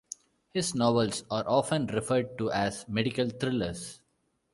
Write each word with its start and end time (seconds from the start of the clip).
His 0.49 0.73
novels 0.73 1.23
are 1.29 1.43
often 1.47 1.85
referred 1.85 2.35
to 2.39 2.51
as 2.51 2.87
medical 2.89 3.29
thrillers. 3.29 4.01